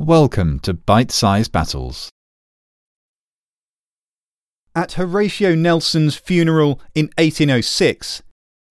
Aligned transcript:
Welcome 0.00 0.58
to 0.60 0.74
Bite 0.74 1.12
Size 1.12 1.46
Battles. 1.46 2.10
At 4.74 4.94
Horatio 4.94 5.54
Nelson's 5.54 6.16
funeral 6.16 6.80
in 6.96 7.06
1806, 7.16 8.24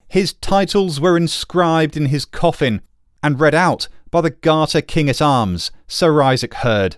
his 0.09 0.33
titles 0.33 0.99
were 0.99 1.15
inscribed 1.15 1.96
in 1.96 2.07
his 2.07 2.25
coffin 2.25 2.81
and 3.23 3.39
read 3.39 3.55
out 3.55 3.88
by 4.12 4.20
the 4.20 4.31
Garter 4.31 4.81
King 4.81 5.09
at 5.09 5.21
Arms, 5.21 5.71
Sir 5.88 6.21
Isaac 6.21 6.55
Heard. 6.55 6.97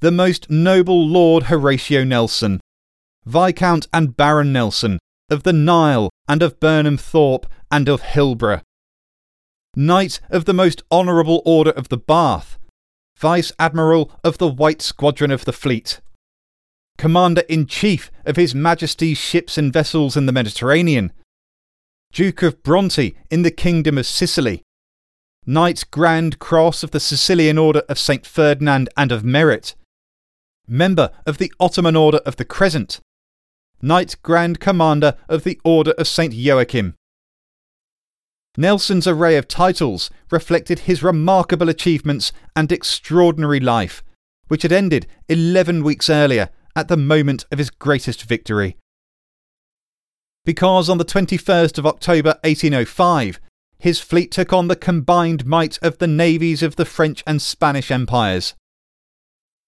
The 0.00 0.10
most 0.10 0.50
noble 0.50 1.06
Lord 1.06 1.44
Horatio 1.44 2.02
Nelson, 2.02 2.60
Viscount 3.24 3.86
and 3.92 4.16
Baron 4.16 4.52
Nelson 4.52 4.98
of 5.30 5.44
the 5.44 5.52
Nile 5.52 6.10
and 6.26 6.42
of 6.42 6.58
Burnham 6.58 6.96
Thorpe 6.98 7.46
and 7.70 7.88
of 7.88 8.02
Hilborough. 8.02 8.62
Knight 9.76 10.20
of 10.30 10.46
the 10.46 10.54
Most 10.54 10.82
Honourable 10.90 11.42
Order 11.44 11.70
of 11.70 11.90
the 11.90 11.98
Bath, 11.98 12.55
Vice 13.18 13.50
Admiral 13.58 14.10
of 14.22 14.36
the 14.36 14.48
White 14.48 14.82
Squadron 14.82 15.30
of 15.30 15.46
the 15.46 15.52
Fleet, 15.52 16.00
Commander 16.98 17.42
in 17.48 17.66
Chief 17.66 18.10
of 18.26 18.36
His 18.36 18.54
Majesty's 18.54 19.16
ships 19.16 19.56
and 19.56 19.72
vessels 19.72 20.18
in 20.18 20.26
the 20.26 20.32
Mediterranean, 20.32 21.12
Duke 22.12 22.42
of 22.42 22.62
Bronte 22.62 23.16
in 23.30 23.40
the 23.40 23.50
Kingdom 23.50 23.96
of 23.96 24.04
Sicily, 24.04 24.62
Knight 25.46 25.84
Grand 25.90 26.38
Cross 26.38 26.82
of 26.82 26.90
the 26.90 27.00
Sicilian 27.00 27.56
Order 27.56 27.82
of 27.88 27.98
St. 27.98 28.26
Ferdinand 28.26 28.90
and 28.98 29.10
of 29.10 29.24
Merit, 29.24 29.74
Member 30.68 31.10
of 31.24 31.38
the 31.38 31.52
Ottoman 31.58 31.96
Order 31.96 32.18
of 32.26 32.36
the 32.36 32.44
Crescent, 32.44 33.00
Knight 33.80 34.16
Grand 34.22 34.60
Commander 34.60 35.16
of 35.26 35.42
the 35.44 35.58
Order 35.64 35.92
of 35.92 36.06
St. 36.06 36.34
Joachim, 36.34 36.94
Nelson's 38.56 39.06
array 39.06 39.36
of 39.36 39.48
titles 39.48 40.10
reflected 40.30 40.80
his 40.80 41.02
remarkable 41.02 41.68
achievements 41.68 42.32
and 42.54 42.72
extraordinary 42.72 43.60
life, 43.60 44.02
which 44.48 44.62
had 44.62 44.72
ended 44.72 45.06
11 45.28 45.82
weeks 45.84 46.08
earlier 46.08 46.48
at 46.74 46.88
the 46.88 46.96
moment 46.96 47.44
of 47.50 47.58
his 47.58 47.70
greatest 47.70 48.22
victory. 48.22 48.76
Because 50.44 50.88
on 50.88 50.98
the 50.98 51.04
21st 51.04 51.76
of 51.78 51.86
October 51.86 52.38
1805, 52.44 53.40
his 53.78 54.00
fleet 54.00 54.30
took 54.30 54.52
on 54.52 54.68
the 54.68 54.76
combined 54.76 55.44
might 55.44 55.78
of 55.82 55.98
the 55.98 56.06
navies 56.06 56.62
of 56.62 56.76
the 56.76 56.84
French 56.84 57.22
and 57.26 57.42
Spanish 57.42 57.90
empires. 57.90 58.54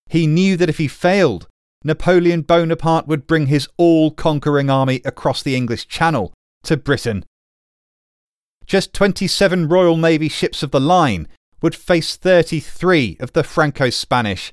He 0.08 0.27
knew 0.27 0.56
that 0.56 0.70
if 0.70 0.78
he 0.78 0.89
failed, 0.89 1.47
Napoleon 1.84 2.42
Bonaparte 2.42 3.06
would 3.06 3.27
bring 3.27 3.47
his 3.47 3.69
all 3.77 4.11
conquering 4.11 4.70
army 4.70 5.02
across 5.05 5.42
the 5.42 5.55
English 5.55 5.89
Channel 5.89 6.33
to 6.64 6.77
Britain 6.77 7.25
just 8.69 8.92
27 8.92 9.66
Royal 9.66 9.97
Navy 9.97 10.28
ships 10.28 10.62
of 10.62 10.70
the 10.70 10.80
line 10.80 11.27
would 11.62 11.74
face 11.74 12.16
33 12.16 13.16
of 13.19 13.33
the 13.33 13.42
Franco 13.42 13.88
Spanish. 13.88 14.52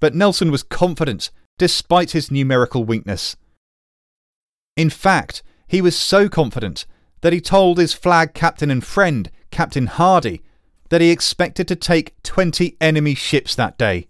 But 0.00 0.14
Nelson 0.14 0.50
was 0.50 0.64
confident 0.64 1.30
despite 1.58 2.10
his 2.10 2.30
numerical 2.30 2.84
weakness. 2.84 3.36
In 4.76 4.90
fact, 4.90 5.42
he 5.66 5.80
was 5.80 5.96
so 5.96 6.28
confident 6.28 6.86
that 7.20 7.32
he 7.32 7.40
told 7.40 7.78
his 7.78 7.94
flag 7.94 8.34
captain 8.34 8.70
and 8.70 8.84
friend, 8.84 9.30
Captain 9.50 9.86
Hardy, 9.86 10.42
that 10.90 11.00
he 11.00 11.10
expected 11.10 11.66
to 11.68 11.76
take 11.76 12.20
20 12.22 12.76
enemy 12.80 13.14
ships 13.14 13.54
that 13.54 13.78
day. 13.78 14.08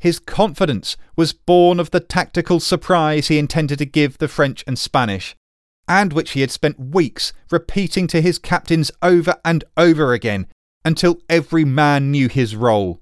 His 0.00 0.18
confidence 0.18 0.96
was 1.16 1.32
born 1.32 1.80
of 1.80 1.90
the 1.90 2.00
tactical 2.00 2.60
surprise 2.60 3.28
he 3.28 3.38
intended 3.38 3.78
to 3.78 3.86
give 3.86 4.18
the 4.18 4.28
French 4.28 4.62
and 4.66 4.78
Spanish 4.78 5.34
and 5.88 6.12
which 6.12 6.32
he 6.32 6.42
had 6.42 6.50
spent 6.50 6.78
weeks 6.78 7.32
repeating 7.50 8.06
to 8.08 8.20
his 8.20 8.38
captains 8.38 8.90
over 9.02 9.34
and 9.44 9.64
over 9.76 10.12
again 10.12 10.46
until 10.84 11.20
every 11.28 11.64
man 11.64 12.10
knew 12.10 12.28
his 12.28 12.54
role. 12.54 13.00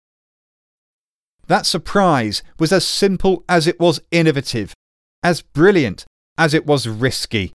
That 1.48 1.66
surprise 1.66 2.42
was 2.58 2.72
as 2.72 2.86
simple 2.86 3.44
as 3.48 3.66
it 3.66 3.78
was 3.78 4.00
innovative, 4.10 4.72
as 5.22 5.42
brilliant 5.42 6.04
as 6.38 6.54
it 6.54 6.66
was 6.66 6.88
risky. 6.88 7.52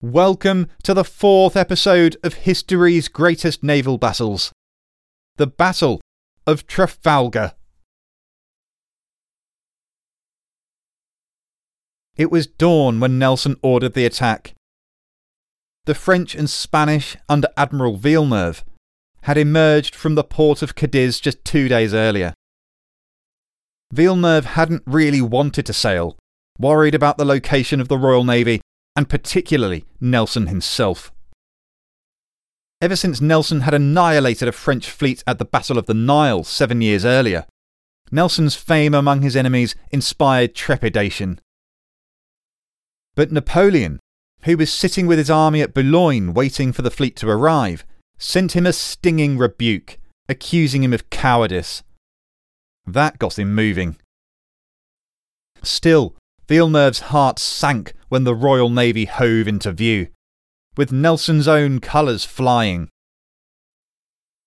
Welcome 0.00 0.66
to 0.82 0.94
the 0.94 1.04
fourth 1.04 1.56
episode 1.56 2.16
of 2.24 2.34
history's 2.34 3.06
greatest 3.06 3.62
naval 3.62 3.98
battles 3.98 4.52
the 5.36 5.46
Battle 5.46 6.00
of 6.46 6.66
Trafalgar. 6.66 7.52
It 12.16 12.30
was 12.30 12.46
dawn 12.46 13.00
when 13.00 13.18
Nelson 13.18 13.56
ordered 13.62 13.94
the 13.94 14.04
attack. 14.04 14.54
The 15.86 15.94
French 15.94 16.34
and 16.34 16.48
Spanish, 16.48 17.16
under 17.28 17.48
Admiral 17.56 17.96
Villeneuve, 17.96 18.64
had 19.22 19.38
emerged 19.38 19.94
from 19.94 20.14
the 20.14 20.24
port 20.24 20.62
of 20.62 20.74
Cadiz 20.74 21.20
just 21.20 21.44
two 21.44 21.68
days 21.68 21.94
earlier. 21.94 22.34
Villeneuve 23.92 24.44
hadn't 24.44 24.82
really 24.86 25.20
wanted 25.20 25.66
to 25.66 25.72
sail, 25.72 26.16
worried 26.58 26.94
about 26.94 27.18
the 27.18 27.24
location 27.24 27.80
of 27.80 27.88
the 27.88 27.98
Royal 27.98 28.24
Navy, 28.24 28.60
and 28.94 29.08
particularly 29.08 29.84
Nelson 30.00 30.48
himself. 30.48 31.12
Ever 32.80 32.96
since 32.96 33.20
Nelson 33.20 33.60
had 33.60 33.74
annihilated 33.74 34.48
a 34.48 34.52
French 34.52 34.90
fleet 34.90 35.22
at 35.26 35.38
the 35.38 35.44
Battle 35.44 35.78
of 35.78 35.86
the 35.86 35.94
Nile 35.94 36.42
seven 36.44 36.80
years 36.80 37.04
earlier, 37.04 37.46
Nelson's 38.10 38.56
fame 38.56 38.92
among 38.92 39.22
his 39.22 39.36
enemies 39.36 39.74
inspired 39.90 40.54
trepidation. 40.54 41.40
But 43.14 43.30
Napoleon, 43.30 44.00
who 44.44 44.56
was 44.56 44.72
sitting 44.72 45.06
with 45.06 45.18
his 45.18 45.30
army 45.30 45.60
at 45.60 45.74
Boulogne 45.74 46.32
waiting 46.32 46.72
for 46.72 46.82
the 46.82 46.90
fleet 46.90 47.16
to 47.16 47.28
arrive, 47.28 47.84
sent 48.18 48.56
him 48.56 48.66
a 48.66 48.72
stinging 48.72 49.36
rebuke, 49.36 49.98
accusing 50.28 50.82
him 50.82 50.92
of 50.92 51.10
cowardice. 51.10 51.82
That 52.86 53.18
got 53.18 53.38
him 53.38 53.54
moving. 53.54 53.96
Still, 55.62 56.16
Villeneuve's 56.48 57.00
heart 57.00 57.38
sank 57.38 57.94
when 58.08 58.24
the 58.24 58.34
Royal 58.34 58.68
Navy 58.68 59.04
hove 59.04 59.46
into 59.46 59.72
view, 59.72 60.08
with 60.76 60.90
Nelson's 60.90 61.46
own 61.46 61.80
colours 61.80 62.24
flying. 62.24 62.88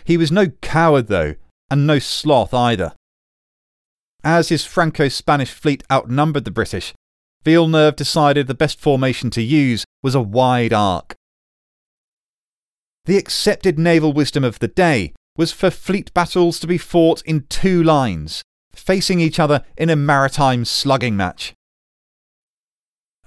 He 0.03 0.17
was 0.17 0.31
no 0.31 0.47
coward, 0.61 1.07
though, 1.07 1.35
and 1.69 1.87
no 1.87 1.99
sloth 1.99 2.53
either. 2.53 2.93
As 4.23 4.49
his 4.49 4.65
Franco 4.65 5.07
Spanish 5.07 5.51
fleet 5.51 5.83
outnumbered 5.91 6.45
the 6.45 6.51
British, 6.51 6.93
Villeneuve 7.45 7.95
decided 7.95 8.47
the 8.47 8.55
best 8.55 8.79
formation 8.81 9.29
to 9.29 9.41
use 9.41 9.85
was 10.01 10.15
a 10.15 10.21
wide 10.21 10.73
arc. 10.73 11.15
The 13.05 13.17
accepted 13.17 13.77
naval 13.77 14.13
wisdom 14.13 14.43
of 14.43 14.57
the 14.57 14.67
day 14.67 15.13
was 15.37 15.51
for 15.51 15.69
fleet 15.69 16.11
battles 16.15 16.59
to 16.59 16.67
be 16.67 16.79
fought 16.79 17.21
in 17.21 17.45
two 17.47 17.83
lines, 17.83 18.41
facing 18.73 19.19
each 19.19 19.39
other 19.39 19.63
in 19.77 19.91
a 19.91 19.95
maritime 19.95 20.65
slugging 20.65 21.15
match. 21.15 21.53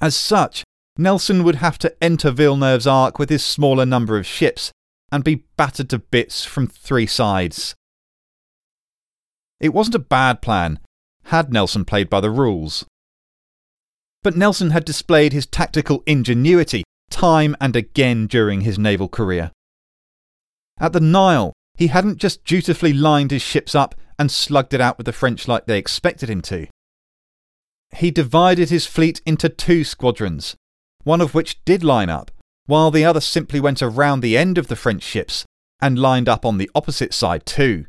As 0.01 0.17
such, 0.17 0.65
Nelson 0.97 1.45
would 1.45 1.57
have 1.57 1.79
to 1.79 2.03
enter 2.03 2.33
Villeneuve's 2.33 2.89
arc 2.89 3.21
with 3.21 3.31
his 3.31 3.45
smaller 3.45 3.87
number 3.87 4.19
of 4.19 4.27
ships 4.27 4.73
and 5.13 5.23
be 5.23 5.45
battered 5.57 5.91
to 5.91 5.99
bits 5.99 6.45
from 6.45 6.67
three 6.67 7.07
sides. 7.07 7.77
It 9.61 9.71
wasn't 9.71 9.95
a 9.95 10.01
bad 10.01 10.43
plan, 10.43 10.81
had 11.25 11.53
Nelson 11.53 11.85
played 11.85 12.11
by 12.11 12.21
the 12.21 12.31
rules. 12.31 12.85
But 14.23 14.37
Nelson 14.37 14.71
had 14.71 14.85
displayed 14.85 15.33
his 15.33 15.47
tactical 15.47 16.03
ingenuity 16.07 16.85
time 17.11 17.57
and 17.61 17.75
again 17.77 18.27
during 18.27 18.63
his 18.63 18.79
naval 18.79 19.09
career. 19.09 19.53
At 20.79 20.93
the 20.93 21.01
Nile, 21.01 21.53
he 21.77 21.89
hadn't 21.89 22.19
just 22.19 22.45
dutifully 22.45 22.93
lined 22.93 23.31
his 23.31 23.43
ships 23.43 23.75
up 23.75 23.95
and 24.19 24.31
slugged 24.31 24.75
it 24.75 24.81
out 24.81 24.99
with 24.99 25.07
the 25.07 25.13
French 25.13 25.47
like 25.47 25.67
they 25.67 25.79
expected 25.79 26.29
him 26.29 26.43
to. 26.43 26.67
He 27.97 28.11
divided 28.11 28.69
his 28.69 28.87
fleet 28.87 29.23
into 29.25 29.49
two 29.49 29.85
squadrons, 29.85 30.57
one 31.05 31.21
of 31.21 31.35
which 31.35 31.65
did 31.65 31.83
line 31.85 32.11
up, 32.11 32.31
while 32.67 32.91
the 32.91 33.05
other 33.05 33.21
simply 33.21 33.61
went 33.61 33.83
around 33.83 34.21
the 34.21 34.37
end 34.37 34.59
of 34.59 34.67
the 34.67 34.77
French 34.77 35.03
ships 35.03 35.45
and 35.81 35.99
lined 35.99 36.29
up 36.29 36.45
on 36.45 36.59
the 36.59 36.71
opposite 36.75 37.15
side 37.15 37.47
too. 37.47 37.87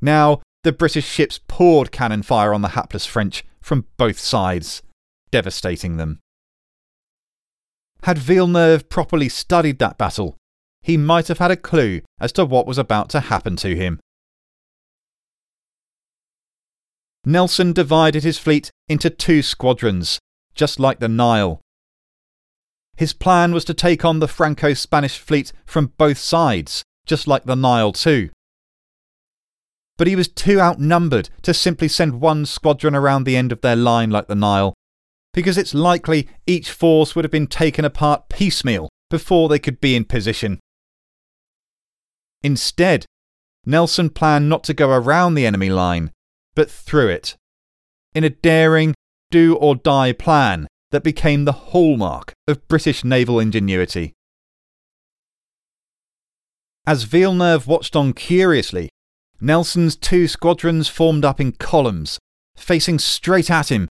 Now, 0.00 0.40
the 0.62 0.72
British 0.72 1.06
ships 1.06 1.40
poured 1.48 1.92
cannon 1.92 2.22
fire 2.22 2.54
on 2.54 2.62
the 2.62 2.68
hapless 2.68 3.04
French 3.04 3.44
from 3.60 3.86
both 3.96 4.18
sides 4.18 4.82
devastating 5.30 5.96
them. 5.96 6.20
Had 8.04 8.18
Villeneuve 8.18 8.88
properly 8.88 9.28
studied 9.28 9.78
that 9.78 9.98
battle, 9.98 10.36
he 10.82 10.96
might 10.96 11.28
have 11.28 11.38
had 11.38 11.50
a 11.50 11.56
clue 11.56 12.00
as 12.18 12.32
to 12.32 12.44
what 12.44 12.66
was 12.66 12.78
about 12.78 13.10
to 13.10 13.20
happen 13.20 13.56
to 13.56 13.76
him. 13.76 14.00
Nelson 17.24 17.74
divided 17.74 18.24
his 18.24 18.38
fleet 18.38 18.70
into 18.88 19.10
two 19.10 19.42
squadrons, 19.42 20.18
just 20.54 20.80
like 20.80 21.00
the 21.00 21.08
Nile. 21.08 21.60
His 22.96 23.12
plan 23.12 23.52
was 23.52 23.64
to 23.66 23.74
take 23.74 24.04
on 24.04 24.20
the 24.20 24.28
Franco 24.28 24.72
Spanish 24.72 25.18
fleet 25.18 25.52
from 25.66 25.92
both 25.98 26.18
sides, 26.18 26.82
just 27.04 27.26
like 27.26 27.44
the 27.44 27.56
Nile, 27.56 27.92
too. 27.92 28.30
But 29.98 30.06
he 30.06 30.16
was 30.16 30.28
too 30.28 30.60
outnumbered 30.60 31.28
to 31.42 31.52
simply 31.52 31.88
send 31.88 32.22
one 32.22 32.46
squadron 32.46 32.94
around 32.94 33.24
the 33.24 33.36
end 33.36 33.52
of 33.52 33.60
their 33.60 33.76
line 33.76 34.10
like 34.10 34.28
the 34.28 34.34
Nile 34.34 34.72
because 35.32 35.56
it's 35.56 35.74
likely 35.74 36.28
each 36.46 36.70
force 36.70 37.14
would 37.14 37.24
have 37.24 37.32
been 37.32 37.46
taken 37.46 37.84
apart 37.84 38.28
piecemeal 38.28 38.88
before 39.08 39.48
they 39.48 39.58
could 39.58 39.80
be 39.80 39.94
in 39.94 40.04
position. 40.04 40.58
Instead, 42.42 43.04
Nelson 43.66 44.10
planned 44.10 44.48
not 44.48 44.64
to 44.64 44.74
go 44.74 44.90
around 44.90 45.34
the 45.34 45.46
enemy 45.46 45.70
line, 45.70 46.10
but 46.54 46.70
through 46.70 47.08
it, 47.08 47.36
in 48.14 48.24
a 48.24 48.30
daring, 48.30 48.94
do 49.30 49.54
or 49.56 49.76
die 49.76 50.12
plan 50.12 50.66
that 50.90 51.04
became 51.04 51.44
the 51.44 51.52
hallmark 51.52 52.32
of 52.48 52.66
British 52.66 53.04
naval 53.04 53.38
ingenuity. 53.38 54.12
As 56.86 57.04
Villeneuve 57.04 57.66
watched 57.66 57.94
on 57.94 58.12
curiously, 58.12 58.88
Nelson's 59.40 59.96
two 59.96 60.26
squadrons 60.26 60.88
formed 60.88 61.24
up 61.24 61.40
in 61.40 61.52
columns, 61.52 62.18
facing 62.56 62.98
straight 62.98 63.50
at 63.50 63.70
him. 63.70 63.88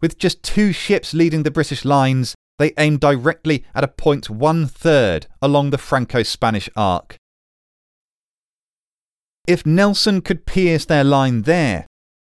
With 0.00 0.18
just 0.18 0.42
two 0.42 0.72
ships 0.72 1.12
leading 1.12 1.42
the 1.42 1.50
British 1.50 1.84
lines, 1.84 2.34
they 2.58 2.72
aimed 2.78 3.00
directly 3.00 3.64
at 3.74 3.84
a 3.84 3.88
point 3.88 4.28
one 4.28 4.66
third 4.66 5.26
along 5.40 5.70
the 5.70 5.78
Franco 5.78 6.22
Spanish 6.22 6.68
arc. 6.76 7.16
If 9.46 9.64
Nelson 9.64 10.20
could 10.20 10.46
pierce 10.46 10.84
their 10.84 11.04
line 11.04 11.42
there, 11.42 11.86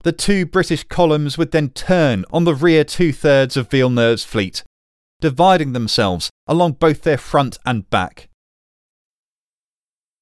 the 0.03 0.11
two 0.11 0.45
British 0.45 0.83
columns 0.83 1.37
would 1.37 1.51
then 1.51 1.69
turn 1.69 2.23
on 2.31 2.43
the 2.43 2.55
rear 2.55 2.83
two 2.83 3.11
thirds 3.11 3.57
of 3.57 3.69
Villeneuve's 3.69 4.23
fleet, 4.23 4.63
dividing 5.19 5.73
themselves 5.73 6.29
along 6.47 6.73
both 6.73 7.01
their 7.01 7.17
front 7.17 7.57
and 7.65 7.89
back. 7.89 8.29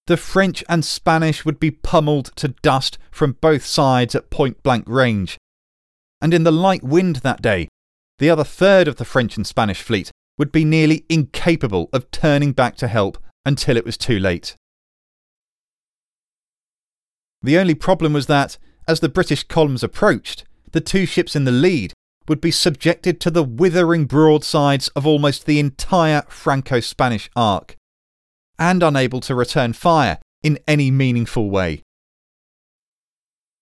The 0.08 0.18
French 0.18 0.64
and 0.70 0.86
Spanish 0.86 1.44
would 1.44 1.60
be 1.60 1.70
pummeled 1.70 2.32
to 2.38 2.48
dust 2.48 2.98
from 3.12 3.34
both 3.34 3.66
sides 3.66 4.16
at 4.16 4.30
point 4.30 4.64
blank 4.64 4.86
range, 4.88 5.38
and 6.22 6.34
in 6.34 6.44
the 6.44 6.52
light 6.52 6.84
wind 6.84 7.18
that 7.18 7.42
day, 7.42 7.68
the 8.20 8.30
other 8.30 8.44
third 8.44 8.88
of 8.88 8.96
the 8.96 9.06
French 9.06 9.38
and 9.38 9.46
Spanish 9.46 9.82
fleet 9.82 10.12
would 10.38 10.52
be 10.52 10.66
nearly 10.66 11.06
incapable 11.10 11.90
of 11.94 12.10
turning 12.12 12.52
back 12.52 12.76
to 12.78 12.88
help 12.88 13.18
until 13.46 13.78
it 13.78 13.86
was 13.86 13.98
too 13.98 14.20
late. 14.20 14.56
The 17.42 17.58
only 17.58 17.76
problem 17.76 18.14
was 18.14 18.28
that, 18.28 18.58
as 18.88 19.00
the 19.00 19.10
British 19.10 19.44
columns 19.44 19.84
approached, 19.84 20.44
the 20.72 20.82
two 20.82 21.06
ships 21.06 21.36
in 21.36 21.46
the 21.46 21.52
lead 21.52 21.94
would 22.28 22.42
be 22.42 22.52
subjected 22.52 23.22
to 23.22 23.32
the 23.32 23.44
withering 23.44 24.06
broadsides 24.06 24.90
of 24.90 25.08
almost 25.08 25.46
the 25.46 25.60
entire 25.60 26.24
Franco 26.28 26.80
Spanish 26.80 27.30
arc, 27.36 27.76
and 28.60 28.84
unable 28.84 29.22
to 29.22 29.36
return 29.36 29.74
fire 29.74 30.20
in 30.44 30.60
any 30.68 30.92
meaningful 30.92 31.50
way. 31.50 31.84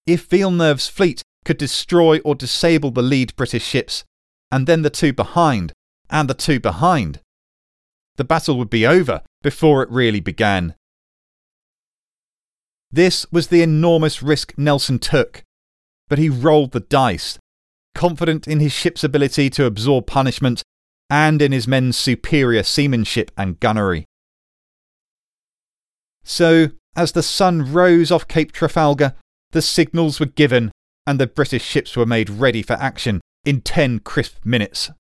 If 0.08 0.26
Villeneuve's 0.28 0.88
fleet 0.88 1.22
could 1.46 1.58
destroy 1.58 2.20
or 2.20 2.36
disable 2.36 2.92
the 2.92 3.02
lead 3.02 3.36
British 3.36 3.64
ships, 3.64 4.04
and 4.52 4.68
then 4.68 4.82
the 4.82 4.90
two 4.90 5.14
behind, 5.14 5.72
and 6.10 6.30
the 6.30 6.34
two 6.34 6.60
behind, 6.60 7.22
the 8.18 8.24
battle 8.24 8.58
would 8.58 8.70
be 8.70 8.86
over 8.86 9.22
before 9.42 9.84
it 9.84 9.90
really 9.90 10.20
began. 10.20 10.76
This 12.92 13.26
was 13.32 13.48
the 13.48 13.62
enormous 13.62 14.24
risk 14.24 14.54
Nelson 14.58 15.00
took, 15.00 15.44
but 16.08 16.18
he 16.18 16.30
rolled 16.30 16.72
the 16.72 16.80
dice, 16.80 17.38
confident 17.94 18.48
in 18.48 18.60
his 18.60 18.72
ship's 18.72 19.04
ability 19.04 19.50
to 19.52 19.66
absorb 19.66 20.08
punishment 20.08 20.64
and 21.10 21.42
in 21.42 21.52
his 21.52 21.68
men's 21.68 21.98
superior 21.98 22.64
seamanship 22.64 23.32
and 23.38 23.60
gunnery. 23.60 24.06
So, 26.24 26.70
as 26.96 27.12
the 27.12 27.22
sun 27.22 27.74
rose 27.74 28.12
off 28.12 28.28
Cape 28.28 28.52
Trafalgar, 28.52 29.16
the 29.52 29.62
signals 29.62 30.20
were 30.20 30.26
given 30.26 30.72
and 31.08 31.20
the 31.20 31.28
British 31.28 31.64
ships 31.64 31.96
were 31.96 32.06
made 32.06 32.30
ready 32.30 32.62
for 32.62 32.74
action 32.74 33.22
in 33.44 33.62
10 33.62 34.00
crisp 34.00 34.38
minutes. 34.44 34.92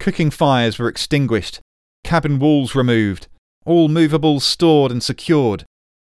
Cooking 0.00 0.30
fires 0.30 0.78
were 0.78 0.88
extinguished, 0.88 1.60
cabin 2.02 2.38
walls 2.38 2.74
removed, 2.74 3.28
all 3.64 3.88
movables 3.88 4.44
stored 4.44 4.90
and 4.90 5.02
secured, 5.02 5.64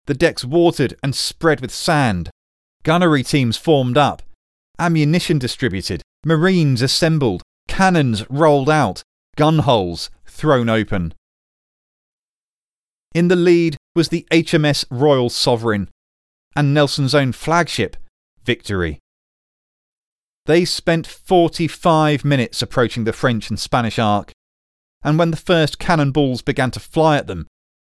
the 0.05 0.13
decks 0.13 0.43
watered 0.43 0.95
and 1.03 1.15
spread 1.15 1.61
with 1.61 1.71
sand, 1.71 2.29
gunnery 2.83 3.23
teams 3.23 3.57
formed 3.57 3.97
up, 3.97 4.21
ammunition 4.79 5.37
distributed, 5.37 6.01
marines 6.25 6.81
assembled, 6.81 7.43
cannons 7.67 8.29
rolled 8.29 8.69
out, 8.69 9.03
gun 9.35 9.59
holes 9.59 10.09
thrown 10.25 10.69
open. 10.69 11.13
In 13.13 13.27
the 13.27 13.35
lead 13.35 13.77
was 13.95 14.09
the 14.09 14.25
HMS 14.31 14.85
Royal 14.89 15.29
Sovereign 15.29 15.89
and 16.55 16.73
Nelson's 16.73 17.15
own 17.15 17.31
flagship, 17.31 17.97
Victory. 18.47 18.97
They 20.47 20.65
spent 20.65 21.05
45 21.05 22.25
minutes 22.25 22.63
approaching 22.63 23.03
the 23.03 23.13
French 23.13 23.49
and 23.49 23.59
Spanish 23.59 23.99
arc, 23.99 24.31
and 25.03 25.19
when 25.19 25.31
the 25.31 25.37
first 25.37 25.77
cannonballs 25.77 26.41
began 26.41 26.71
to 26.71 26.79
fly 26.79 27.17
at 27.17 27.27
them, 27.27 27.45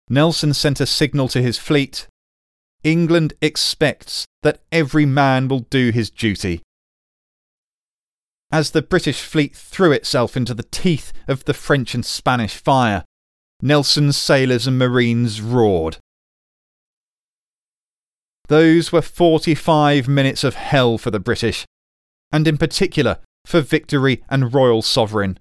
Nelson 0.10 0.54
sent 0.54 0.82
a 0.82 0.86
signal 0.86 1.30
to 1.30 1.42
his 1.42 1.58
fleet 1.58 2.08
England 2.84 3.34
expects 3.42 4.26
that 4.44 4.62
every 4.72 5.06
man 5.06 5.48
will 5.48 5.62
do 5.62 5.92
his 5.92 6.10
duty. 6.10 6.62
As 8.52 8.72
the 8.72 8.82
British 8.82 9.22
fleet 9.22 9.56
threw 9.56 9.92
itself 9.92 10.38
into 10.38 10.54
the 10.54 10.64
teeth 10.64 11.12
of 11.28 11.46
the 11.46 11.54
French 11.54 11.94
and 11.94 12.06
Spanish 12.06 12.56
fire, 12.56 13.04
Nelson's 13.62 14.16
sailors 14.16 14.68
and 14.68 14.80
marines 14.80 15.42
roared. 15.42 15.98
Those 18.48 18.92
were 18.92 19.02
45 19.02 20.08
minutes 20.08 20.44
of 20.44 20.56
hell 20.56 20.98
for 20.98 21.12
the 21.12 21.20
British, 21.20 21.66
and 22.32 22.48
in 22.48 22.58
particular 22.58 23.20
for 23.46 23.62
Victory 23.62 24.24
and 24.30 24.54
Royal 24.54 24.82
Sovereign. 24.82 25.38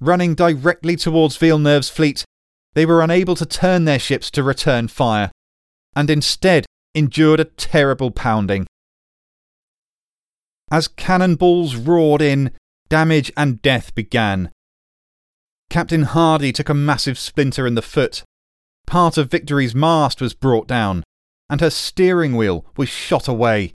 Running 0.00 0.34
directly 0.34 0.96
towards 0.96 1.36
Villeneuve's 1.36 1.88
fleet, 1.88 2.24
they 2.74 2.86
were 2.86 3.02
unable 3.02 3.34
to 3.36 3.46
turn 3.46 3.84
their 3.84 3.98
ships 3.98 4.30
to 4.32 4.42
return 4.42 4.88
fire, 4.88 5.30
and 5.96 6.10
instead 6.10 6.66
endured 6.94 7.40
a 7.40 7.44
terrible 7.44 8.10
pounding. 8.10 8.66
As 10.70 10.88
cannonballs 10.88 11.76
roared 11.76 12.22
in, 12.22 12.52
damage 12.88 13.32
and 13.36 13.60
death 13.62 13.94
began. 13.94 14.50
Captain 15.70 16.02
Hardy 16.02 16.52
took 16.52 16.68
a 16.68 16.74
massive 16.74 17.18
splinter 17.18 17.66
in 17.66 17.74
the 17.74 17.82
foot. 17.82 18.22
Part 18.86 19.16
of 19.16 19.30
Victory's 19.30 19.74
mast 19.74 20.20
was 20.20 20.34
brought 20.34 20.68
down, 20.68 21.02
and 21.48 21.60
her 21.60 21.70
steering 21.70 22.36
wheel 22.36 22.64
was 22.76 22.88
shot 22.88 23.28
away. 23.28 23.72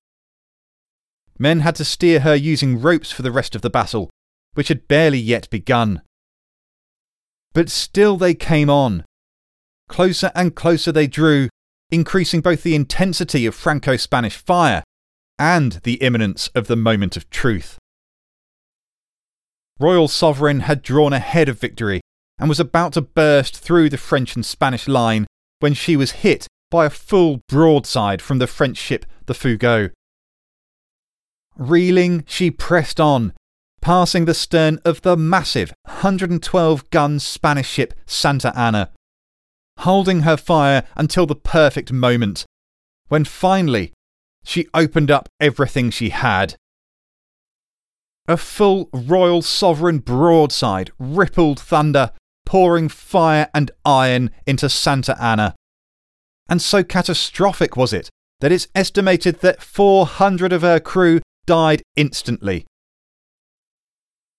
Men 1.38 1.62
had 1.62 1.76
to 1.76 1.86
steer 1.86 2.22
her 2.22 2.36
using 2.36 2.82
ropes 2.82 3.12
for 3.12 3.22
the 3.22 3.32
rest 3.32 3.56
of 3.56 3.62
the 3.62 3.70
battle, 3.70 4.10
which 4.54 4.68
had 4.68 4.88
barely 4.88 5.20
yet 5.20 5.50
begun. 5.50 6.02
But 7.54 7.70
still 7.70 8.18
they 8.18 8.34
came 8.34 8.70
on. 8.70 9.06
Closer 9.88 10.32
and 10.36 10.56
closer 10.56 10.92
they 10.92 11.08
drew, 11.08 11.50
increasing 11.90 12.42
both 12.42 12.64
the 12.64 12.76
intensity 12.76 13.46
of 13.46 13.56
Franco 13.56 13.96
Spanish 13.98 14.38
fire 14.38 14.84
and 15.40 15.74
the 15.84 15.96
imminence 15.96 16.50
of 16.50 16.68
the 16.68 16.76
moment 16.76 17.16
of 17.16 17.30
truth. 17.30 17.78
Royal 19.80 20.10
Sovereign 20.10 20.62
had 20.62 20.82
drawn 20.82 21.14
ahead 21.14 21.48
of 21.48 21.58
victory 21.58 22.02
and 22.38 22.50
was 22.50 22.60
about 22.60 22.94
to 22.94 23.02
burst 23.02 23.58
through 23.58 23.90
the 23.90 23.98
French 23.98 24.36
and 24.36 24.46
Spanish 24.46 24.88
line 24.88 25.26
when 25.60 25.74
she 25.74 25.96
was 25.96 26.12
hit 26.12 26.48
by 26.70 26.86
a 26.86 26.90
full 26.90 27.42
broadside 27.48 28.22
from 28.22 28.40
the 28.40 28.48
French 28.48 28.78
ship 28.78 29.06
the 29.26 29.34
Fougueux. 29.34 29.92
Reeling, 31.58 32.24
she 32.28 32.50
pressed 32.52 33.00
on, 33.00 33.34
passing 33.82 34.26
the 34.26 34.34
stern 34.34 34.80
of 34.86 35.02
the 35.02 35.18
massive 35.18 35.74
112 35.86 36.90
gun 36.90 37.20
Spanish 37.20 37.70
ship 37.70 37.94
Santa 38.06 38.58
Ana, 38.58 38.92
holding 39.80 40.22
her 40.22 40.38
fire 40.38 40.84
until 40.96 41.26
the 41.26 41.36
perfect 41.36 41.92
moment, 41.92 42.46
when 43.08 43.26
finally 43.26 43.94
she 44.44 44.68
opened 44.74 45.12
up 45.12 45.30
everything 45.40 45.90
she 45.92 46.10
had. 46.10 46.56
A 48.28 48.38
full 48.38 48.90
Royal 48.94 49.42
Sovereign 49.42 50.00
broadside 50.00 50.92
rippled 51.00 51.60
thunder, 51.60 52.12
pouring 52.46 52.90
fire 52.90 53.50
and 53.54 53.72
iron 53.86 54.32
into 54.46 54.70
Santa 54.70 55.22
Ana. 55.22 55.56
And 56.50 56.62
so 56.62 56.84
catastrophic 56.84 57.78
was 57.78 57.94
it 57.94 58.10
that 58.42 58.52
it's 58.52 58.68
estimated 58.74 59.42
that 59.42 59.62
400 59.62 60.52
of 60.52 60.62
her 60.62 60.80
crew 60.80 61.22
died 61.46 61.82
instantly. 61.96 62.66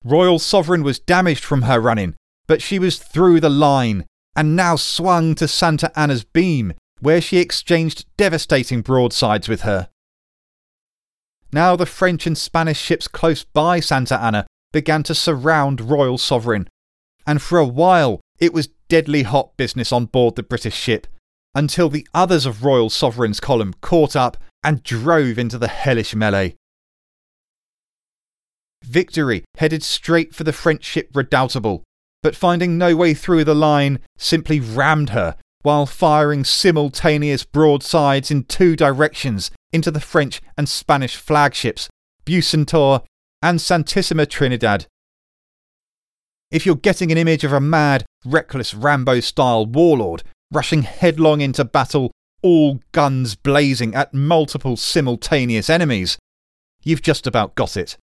Royal 0.05 0.39
Sovereign 0.39 0.83
was 0.83 0.99
damaged 0.99 1.45
from 1.45 1.63
her 1.63 1.81
running, 1.81 2.15
but 2.47 2.63
she 2.63 2.79
was 2.79 2.99
through 2.99 3.41
the 3.41 3.51
line 3.51 4.07
and 4.35 4.57
now 4.57 4.77
swung 4.77 5.35
to 5.35 5.47
Santa 5.47 5.93
Ana's 5.99 6.25
beam, 6.25 6.73
where 7.01 7.21
she 7.21 7.39
exchanged 7.39 8.07
devastating 8.17 8.81
broadsides 8.81 9.49
with 9.49 9.63
her. 9.63 9.89
Now 11.53 11.77
the 11.77 11.87
French 11.87 12.27
and 12.27 12.39
Spanish 12.39 12.81
ships 12.81 13.09
close 13.09 13.45
by 13.45 13.81
Santa 13.81 14.19
Ana 14.19 14.47
began 14.73 15.03
to 15.03 15.15
surround 15.15 15.81
Royal 15.81 16.17
Sovereign, 16.17 16.69
and 17.27 17.43
for 17.43 17.59
a 17.59 17.67
while 17.67 18.21
it 18.39 18.55
was 18.55 18.69
deadly 18.89 19.25
hot 19.25 19.57
business 19.57 19.93
on 19.93 20.07
board 20.07 20.37
the 20.37 20.43
British 20.43 20.75
ship, 20.75 21.07
until 21.55 21.89
the 21.89 22.07
others 22.15 22.47
of 22.47 22.65
Royal 22.65 22.91
Sovereign's 22.91 23.41
column 23.41 23.75
caught 23.81 24.15
up 24.15 24.37
and 24.63 24.83
drove 24.83 25.39
into 25.39 25.59
the 25.59 25.69
hellish 25.69 26.15
melee. 26.15 26.55
Victory 28.85 29.45
headed 29.57 29.83
straight 29.83 30.35
for 30.35 30.45
the 30.45 30.53
French 30.53 30.85
ship 30.85 31.13
Redoutable, 31.13 31.83
but 32.23 32.37
finding 32.37 32.79
no 32.79 32.97
way 32.97 33.15
through 33.15 33.45
the 33.45 33.55
line, 33.55 33.99
simply 34.17 34.61
rammed 34.61 35.11
her 35.11 35.37
while 35.63 35.85
firing 35.87 36.43
simultaneous 36.45 37.45
broadsides 37.45 38.31
in 38.31 38.45
two 38.45 38.75
directions 38.77 39.51
into 39.73 39.91
the 39.91 40.01
French 40.01 40.41
and 40.57 40.69
Spanish 40.69 41.17
flagships, 41.17 41.89
Bucentaure 42.25 43.03
and 43.43 43.59
Santissima 43.59 44.27
Trinidad. 44.29 44.87
If 46.51 46.67
you're 46.67 46.77
getting 46.77 47.13
an 47.13 47.19
image 47.19 47.45
of 47.45 47.53
a 47.53 47.61
mad, 47.61 48.05
reckless 48.25 48.75
Rambo 48.75 49.21
style 49.21 49.67
warlord 49.67 50.23
rushing 50.53 50.83
headlong 50.83 51.41
into 51.41 51.65
battle, 51.65 52.11
all 52.43 52.81
guns 52.93 53.35
blazing 53.37 53.95
at 53.95 54.15
multiple 54.15 54.77
simultaneous 54.77 55.71
enemies, 55.71 56.19
you've 56.83 57.03
just 57.03 57.27
about 57.27 57.55
got 57.55 57.77
it. 57.77 57.97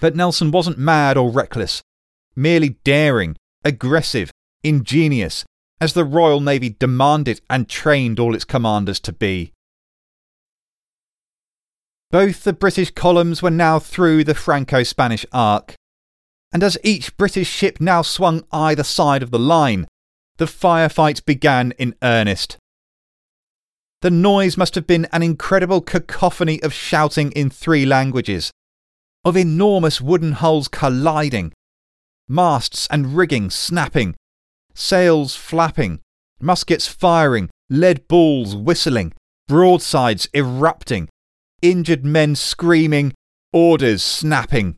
But 0.00 0.16
Nelson 0.16 0.50
wasn't 0.50 0.78
mad 0.78 1.16
or 1.16 1.30
reckless, 1.30 1.82
merely 2.34 2.70
daring, 2.84 3.36
aggressive, 3.64 4.30
ingenious, 4.62 5.44
as 5.80 5.92
the 5.92 6.04
Royal 6.04 6.40
Navy 6.40 6.76
demanded 6.78 7.40
and 7.50 7.68
trained 7.68 8.18
all 8.18 8.34
its 8.34 8.44
commanders 8.44 9.00
to 9.00 9.12
be. 9.12 9.52
Both 12.10 12.44
the 12.44 12.52
British 12.52 12.90
columns 12.90 13.40
were 13.42 13.50
now 13.50 13.78
through 13.78 14.24
the 14.24 14.34
Franco 14.34 14.82
Spanish 14.82 15.24
arc, 15.32 15.74
and 16.52 16.62
as 16.62 16.76
each 16.82 17.16
British 17.16 17.48
ship 17.48 17.80
now 17.80 18.02
swung 18.02 18.42
either 18.50 18.82
side 18.82 19.22
of 19.22 19.30
the 19.30 19.38
line, 19.38 19.86
the 20.40 20.46
firefight 20.46 21.22
began 21.26 21.72
in 21.72 21.94
earnest. 22.02 22.56
The 24.00 24.10
noise 24.10 24.56
must 24.56 24.74
have 24.74 24.86
been 24.86 25.06
an 25.12 25.22
incredible 25.22 25.82
cacophony 25.82 26.62
of 26.62 26.72
shouting 26.72 27.30
in 27.32 27.50
three 27.50 27.84
languages, 27.84 28.50
of 29.22 29.36
enormous 29.36 30.00
wooden 30.00 30.32
hulls 30.32 30.66
colliding, 30.66 31.52
masts 32.26 32.88
and 32.90 33.14
rigging 33.14 33.50
snapping, 33.50 34.16
sails 34.72 35.36
flapping, 35.36 36.00
muskets 36.40 36.88
firing, 36.88 37.50
lead 37.68 38.08
balls 38.08 38.56
whistling, 38.56 39.12
broadsides 39.46 40.26
erupting, 40.34 41.10
injured 41.60 42.02
men 42.02 42.34
screaming, 42.34 43.12
orders 43.52 44.02
snapping. 44.02 44.76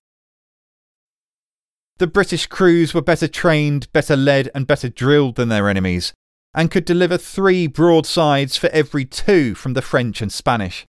The 2.02 2.09
British 2.09 2.49
crews 2.49 2.92
were 2.92 3.00
better 3.00 3.28
trained, 3.28 3.87
better 3.92 4.16
led, 4.16 4.50
and 4.56 4.66
better 4.66 4.88
drilled 4.88 5.37
than 5.37 5.50
their 5.50 5.68
enemies, 5.68 6.12
and 6.52 6.68
could 6.68 6.85
deliver 6.85 7.16
three 7.16 7.68
broadsides 7.68 8.56
for 8.56 8.68
every 8.71 9.04
two 9.04 9.54
from 9.54 9.75
the 9.75 9.82
French 9.82 10.21
and 10.21 10.32
Spanish. 10.32 10.85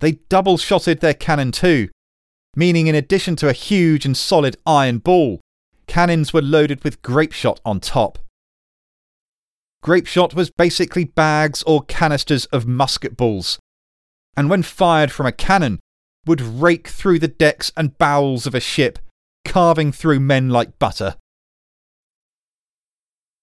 They 0.00 0.12
double 0.30 0.56
shotted 0.56 1.00
their 1.00 1.12
cannon 1.12 1.52
too, 1.52 1.90
meaning 2.56 2.86
in 2.86 2.94
addition 2.94 3.36
to 3.36 3.50
a 3.50 3.52
huge 3.52 4.06
and 4.06 4.16
solid 4.16 4.56
iron 4.64 5.00
ball, 5.00 5.42
cannons 5.86 6.32
were 6.32 6.40
loaded 6.40 6.82
with 6.82 7.02
grape 7.02 7.34
shot 7.34 7.60
on 7.62 7.78
top. 7.78 8.18
Grape 9.82 10.06
shot 10.06 10.32
was 10.32 10.48
basically 10.48 11.04
bags 11.04 11.62
or 11.64 11.82
canisters 11.82 12.46
of 12.46 12.66
musket 12.66 13.18
balls, 13.18 13.58
and 14.34 14.48
when 14.48 14.62
fired 14.62 15.12
from 15.12 15.26
a 15.26 15.30
cannon, 15.30 15.78
would 16.24 16.40
rake 16.40 16.88
through 16.88 17.18
the 17.18 17.28
decks 17.28 17.70
and 17.76 17.98
bowels 17.98 18.46
of 18.46 18.54
a 18.54 18.60
ship, 18.60 18.98
carving 19.48 19.90
through 19.90 20.20
men 20.20 20.50
like 20.50 20.78
butter. 20.78 21.16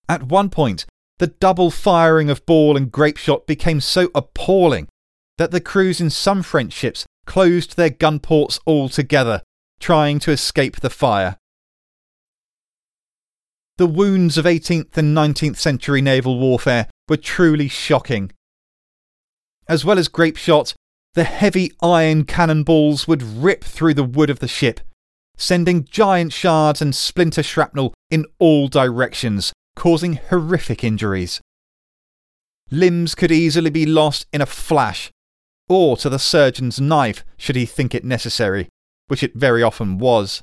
At 0.07 0.23
one 0.23 0.49
point, 0.49 0.85
the 1.17 1.27
double 1.27 1.71
firing 1.71 2.29
of 2.29 2.45
ball 2.45 2.77
and 2.77 2.91
grape 2.91 3.17
shot 3.17 3.47
became 3.47 3.81
so 3.81 4.11
appalling 4.13 4.87
that 5.37 5.51
the 5.51 5.59
crews 5.59 5.99
in 5.99 6.09
some 6.09 6.43
French 6.43 6.73
ships 6.73 7.05
closed 7.25 7.75
their 7.75 7.89
gun 7.89 8.19
ports 8.19 8.59
altogether, 8.67 9.41
trying 9.79 10.19
to 10.19 10.31
escape 10.31 10.79
the 10.79 10.89
fire. 10.89 11.37
The 13.77 13.87
wounds 13.87 14.37
of 14.37 14.45
18th 14.45 14.95
and 14.95 15.17
19th 15.17 15.57
century 15.57 16.01
naval 16.01 16.39
warfare 16.39 16.87
were 17.09 17.17
truly 17.17 17.67
shocking. 17.67 18.31
As 19.67 19.83
well 19.83 19.97
as 19.97 20.07
grape 20.07 20.37
shot, 20.37 20.75
the 21.15 21.23
heavy 21.23 21.71
iron 21.81 22.25
cannonballs 22.25 23.07
would 23.07 23.23
rip 23.23 23.63
through 23.63 23.95
the 23.95 24.03
wood 24.03 24.29
of 24.29 24.39
the 24.39 24.47
ship, 24.47 24.81
sending 25.37 25.85
giant 25.85 26.33
shards 26.33 26.81
and 26.81 26.95
splinter 26.95 27.43
shrapnel 27.43 27.93
in 28.09 28.25
all 28.39 28.67
directions, 28.67 29.53
causing 29.75 30.15
horrific 30.15 30.83
injuries. 30.83 31.41
Limbs 32.71 33.13
could 33.15 33.31
easily 33.31 33.69
be 33.69 33.85
lost 33.85 34.25
in 34.33 34.41
a 34.41 34.45
flash, 34.45 35.11
or 35.69 35.97
to 35.97 36.09
the 36.09 36.19
surgeon's 36.19 36.79
knife 36.79 37.23
should 37.37 37.55
he 37.55 37.65
think 37.65 37.93
it 37.93 38.03
necessary, 38.03 38.67
which 39.07 39.23
it 39.23 39.35
very 39.35 39.61
often 39.61 39.97
was. 39.97 40.41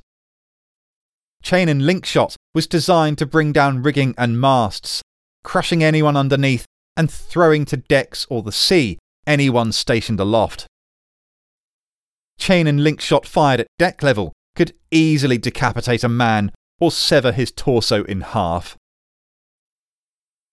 Chain 1.43 1.69
and 1.69 1.85
link 1.85 2.07
shot 2.07 2.37
was 2.55 2.67
designed 2.67 3.19
to 3.19 3.27
bring 3.27 3.53
down 3.53 3.83
rigging 3.83 4.15
and 4.17 4.41
masts, 4.41 5.03
crushing 5.43 5.83
anyone 5.83 6.17
underneath 6.17 6.65
and 6.97 7.11
throwing 7.11 7.65
to 7.65 7.77
decks 7.77 8.27
or 8.31 8.43
the 8.43 8.53
sea 8.53 8.99
anyone 9.27 9.73
stationed 9.73 10.21
aloft. 10.21 10.67
Chain 12.39 12.67
and 12.67 12.85
link 12.85 13.01
shot 13.01 13.27
fired 13.27 13.61
at 13.61 13.67
deck 13.79 14.03
level 14.03 14.33
could 14.55 14.75
easily 14.91 15.39
decapitate 15.39 16.05
a 16.05 16.09
man 16.09 16.53
or 16.81 16.91
sever 16.91 17.33
his 17.33 17.51
torso 17.51 18.05
in 18.05 18.21
half. 18.21 18.77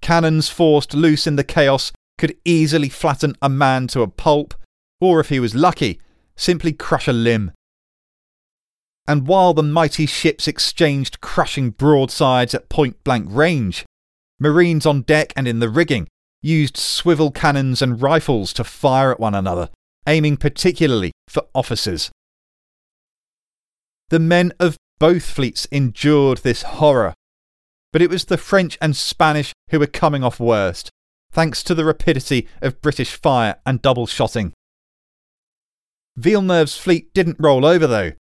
Cannons 0.01 0.49
forced 0.49 0.93
loose 0.93 1.27
in 1.27 1.35
the 1.35 1.43
chaos 1.43 1.91
could 2.17 2.37
easily 2.45 2.89
flatten 2.89 3.35
a 3.41 3.49
man 3.49 3.87
to 3.87 4.01
a 4.01 4.07
pulp, 4.07 4.53
or 5.01 5.19
if 5.19 5.29
he 5.29 5.39
was 5.39 5.55
lucky, 5.55 5.99
simply 6.35 6.71
crush 6.71 7.07
a 7.07 7.13
limb 7.13 7.51
and 9.09 9.25
while 9.25 9.55
the 9.55 9.63
mighty 9.63 10.05
ships 10.05 10.47
exchanged 10.47 11.19
crushing 11.19 11.71
broadsides 11.71 12.53
at 12.53 12.69
point 12.69 13.03
blank 13.03 13.25
range, 13.27 13.83
Marines 14.39 14.85
on 14.85 15.01
deck 15.01 15.33
and 15.35 15.47
in 15.47 15.57
the 15.57 15.67
rigging 15.67 16.07
used 16.43 16.77
swivel 16.77 17.31
cannons 17.31 17.81
and 17.81 18.03
rifles 18.03 18.53
to 18.53 18.63
fire 18.63 19.11
at 19.11 19.19
one 19.19 19.33
another, 19.33 19.67
aiming 20.07 20.37
particularly 20.37 21.11
for 21.27 21.41
officers. 21.55 22.11
The 24.09 24.19
men 24.19 24.53
of 24.59 24.77
both 24.99 25.23
fleets 25.23 25.65
endured 25.71 26.39
this 26.39 26.63
horror, 26.63 27.13
but 27.93 28.01
it 28.01 28.09
was 28.09 28.25
the 28.25 28.37
French 28.37 28.77
and 28.81 28.95
Spanish 28.95 29.53
who 29.69 29.79
were 29.79 29.87
coming 29.87 30.23
off 30.23 30.39
worst, 30.39 30.89
thanks 31.31 31.63
to 31.63 31.75
the 31.75 31.85
rapidity 31.85 32.47
of 32.61 32.81
British 32.81 33.15
fire 33.15 33.55
and 33.65 33.81
double 33.81 34.07
shotting. 34.07 34.53
Villeneuve's 36.17 36.75
fleet 36.75 37.13
didn't 37.13 37.37
roll 37.39 37.65
over 37.65 37.87
though, 37.87 38.11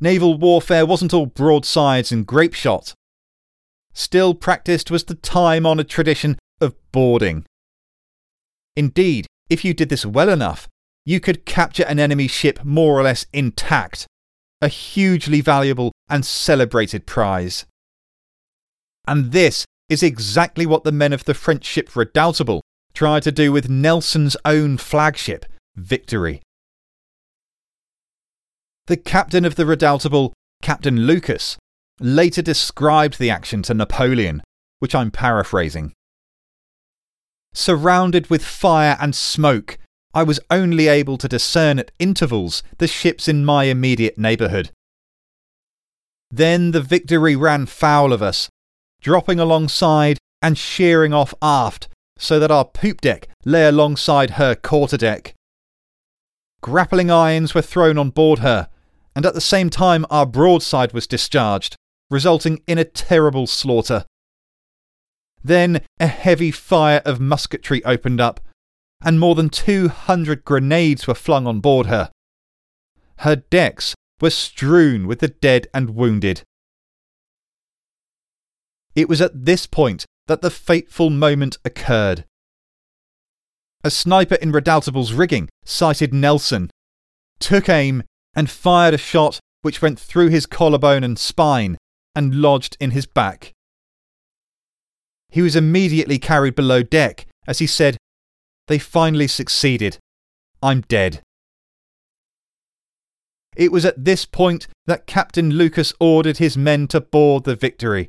naval 0.00 0.36
warfare 0.36 0.84
wasn't 0.84 1.14
all 1.14 1.26
broadsides 1.26 2.12
and 2.12 2.26
grape 2.26 2.54
shot. 2.54 2.94
Still 3.92 4.34
practiced 4.34 4.90
was 4.90 5.04
the 5.04 5.14
time 5.14 5.64
honoured 5.64 5.88
tradition 5.88 6.36
of 6.60 6.74
boarding. 6.92 7.44
Indeed, 8.76 9.26
if 9.48 9.64
you 9.64 9.72
did 9.72 9.88
this 9.88 10.04
well 10.04 10.28
enough, 10.28 10.68
you 11.06 11.20
could 11.20 11.46
capture 11.46 11.84
an 11.84 12.00
enemy 12.00 12.26
ship 12.26 12.64
more 12.64 12.98
or 12.98 13.04
less 13.04 13.26
intact, 13.32 14.06
a 14.60 14.68
hugely 14.68 15.40
valuable 15.40 15.92
and 16.08 16.24
celebrated 16.24 17.06
prize. 17.06 17.66
And 19.06 19.32
this 19.32 19.64
is 19.88 20.02
exactly 20.02 20.66
what 20.66 20.84
the 20.84 20.92
men 20.92 21.12
of 21.12 21.24
the 21.24 21.34
French 21.34 21.64
ship 21.64 21.90
Redoutable 21.90 22.60
tried 22.94 23.22
to 23.24 23.32
do 23.32 23.52
with 23.52 23.68
Nelson's 23.68 24.36
own 24.44 24.78
flagship, 24.78 25.44
Victory. 25.76 26.40
The 28.86 28.96
captain 28.96 29.44
of 29.44 29.56
the 29.56 29.64
Redoutable, 29.64 30.32
Captain 30.62 31.06
Lucas, 31.06 31.56
later 32.00 32.42
described 32.42 33.18
the 33.18 33.30
action 33.30 33.62
to 33.62 33.74
Napoleon, 33.74 34.42
which 34.78 34.94
I'm 34.94 35.10
paraphrasing. 35.10 35.92
Surrounded 37.52 38.28
with 38.28 38.44
fire 38.44 38.96
and 39.00 39.14
smoke, 39.14 39.78
I 40.14 40.22
was 40.22 40.38
only 40.48 40.86
able 40.86 41.18
to 41.18 41.28
discern 41.28 41.80
at 41.80 41.90
intervals 41.98 42.62
the 42.78 42.86
ships 42.86 43.26
in 43.26 43.44
my 43.44 43.64
immediate 43.64 44.16
neighbourhood. 44.16 44.70
Then 46.30 46.70
the 46.70 46.80
Victory 46.80 47.34
ran 47.34 47.66
foul 47.66 48.12
of 48.12 48.22
us, 48.22 48.48
dropping 49.00 49.40
alongside 49.40 50.18
and 50.40 50.56
sheering 50.56 51.12
off 51.12 51.34
aft 51.42 51.88
so 52.16 52.38
that 52.38 52.50
our 52.50 52.64
poop 52.64 53.00
deck 53.00 53.28
lay 53.44 53.66
alongside 53.66 54.30
her 54.30 54.54
quarterdeck. 54.54 55.32
Grappling 56.60 57.10
irons 57.10 57.54
were 57.54 57.62
thrown 57.62 57.98
on 57.98 58.10
board 58.10 58.38
her, 58.38 58.68
and 59.16 59.26
at 59.26 59.34
the 59.34 59.40
same 59.40 59.68
time 59.68 60.06
our 60.10 60.24
broadside 60.24 60.92
was 60.92 61.06
discharged, 61.06 61.76
resulting 62.08 62.62
in 62.66 62.78
a 62.78 62.84
terrible 62.84 63.46
slaughter. 63.46 64.04
Then 65.42 65.82
a 65.98 66.06
heavy 66.06 66.50
fire 66.50 67.02
of 67.04 67.20
musketry 67.20 67.84
opened 67.84 68.20
up, 68.20 68.40
and 69.02 69.20
more 69.20 69.34
than 69.34 69.48
200 69.48 70.44
grenades 70.44 71.06
were 71.06 71.14
flung 71.14 71.46
on 71.46 71.60
board 71.60 71.86
her. 71.86 72.10
Her 73.18 73.36
decks 73.36 73.94
were 74.20 74.30
strewn 74.30 75.06
with 75.06 75.20
the 75.20 75.28
dead 75.28 75.66
and 75.74 75.90
wounded. 75.90 76.42
It 78.94 79.08
was 79.08 79.20
at 79.20 79.44
this 79.44 79.66
point 79.66 80.04
that 80.26 80.40
the 80.40 80.50
fateful 80.50 81.10
moment 81.10 81.58
occurred. 81.64 82.24
A 83.82 83.90
sniper 83.90 84.36
in 84.36 84.52
Redoutable's 84.52 85.12
rigging 85.12 85.48
sighted 85.64 86.14
Nelson, 86.14 86.70
took 87.38 87.68
aim, 87.68 88.02
and 88.34 88.48
fired 88.48 88.94
a 88.94 88.98
shot 88.98 89.40
which 89.62 89.82
went 89.82 89.98
through 89.98 90.28
his 90.28 90.46
collarbone 90.46 91.04
and 91.04 91.18
spine, 91.18 91.76
and 92.14 92.36
lodged 92.36 92.76
in 92.80 92.92
his 92.92 93.06
back. 93.06 93.52
He 95.28 95.42
was 95.42 95.56
immediately 95.56 96.18
carried 96.18 96.54
below 96.54 96.82
deck 96.82 97.26
as 97.46 97.58
he 97.58 97.66
said, 97.66 97.96
They 98.68 98.78
finally 98.78 99.26
succeeded. 99.26 99.98
I'm 100.62 100.80
dead. 100.82 101.20
It 103.56 103.70
was 103.70 103.84
at 103.84 104.04
this 104.04 104.24
point 104.24 104.66
that 104.86 105.06
Captain 105.06 105.50
Lucas 105.50 105.92
ordered 106.00 106.38
his 106.38 106.56
men 106.56 106.88
to 106.88 107.00
board 107.00 107.44
the 107.44 107.54
Victory. 107.54 108.08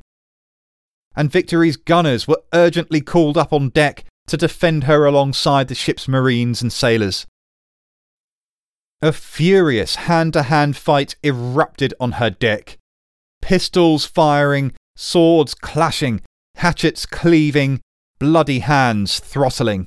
And 1.14 1.30
Victory's 1.30 1.76
gunners 1.76 2.26
were 2.26 2.42
urgently 2.52 3.00
called 3.00 3.38
up 3.38 3.52
on 3.52 3.68
deck 3.70 4.04
to 4.26 4.36
defend 4.36 4.84
her 4.84 5.06
alongside 5.06 5.68
the 5.68 5.74
ship's 5.74 6.08
marines 6.08 6.60
and 6.62 6.72
sailors. 6.72 7.26
A 9.02 9.12
furious 9.12 9.94
hand 9.96 10.32
to 10.32 10.44
hand 10.44 10.76
fight 10.76 11.16
erupted 11.22 11.94
on 12.00 12.12
her 12.12 12.30
deck. 12.30 12.78
Pistols 13.40 14.04
firing, 14.04 14.72
swords 14.96 15.54
clashing, 15.54 16.22
hatchets 16.56 17.06
cleaving, 17.06 17.80
bloody 18.18 18.60
hands 18.60 19.20
throttling. 19.20 19.86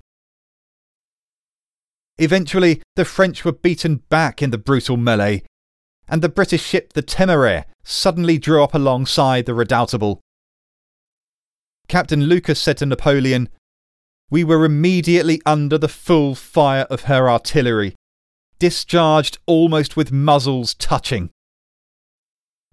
Eventually, 2.19 2.81
the 2.97 3.05
French 3.05 3.45
were 3.45 3.53
beaten 3.53 4.03
back 4.09 4.41
in 4.41 4.51
the 4.51 4.57
brutal 4.57 4.97
melee, 4.97 5.43
and 6.07 6.21
the 6.21 6.27
British 6.27 6.63
ship 6.63 6.91
the 6.91 7.01
Temeraire 7.01 7.65
suddenly 7.83 8.38
drew 8.38 8.61
up 8.61 8.73
alongside 8.73 9.45
the 9.45 9.53
Redoutable. 9.53 10.19
Captain 11.88 12.25
Lucas 12.25 12.59
said 12.59 12.77
to 12.77 12.85
Napoleon, 12.85 13.47
We 14.29 14.43
were 14.43 14.65
immediately 14.65 15.41
under 15.45 15.77
the 15.77 15.88
full 15.88 16.35
fire 16.35 16.85
of 16.89 17.03
her 17.03 17.29
artillery, 17.29 17.95
discharged 18.59 19.38
almost 19.45 19.95
with 19.95 20.11
muzzles 20.11 20.73
touching. 20.73 21.29